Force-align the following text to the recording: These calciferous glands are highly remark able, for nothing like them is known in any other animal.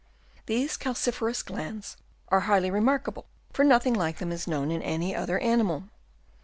These 0.47 0.77
calciferous 0.77 1.43
glands 1.43 1.95
are 2.29 2.39
highly 2.49 2.71
remark 2.71 3.07
able, 3.07 3.27
for 3.53 3.63
nothing 3.63 3.93
like 3.93 4.17
them 4.17 4.31
is 4.31 4.47
known 4.47 4.71
in 4.71 4.81
any 4.81 5.15
other 5.15 5.37
animal. 5.37 5.89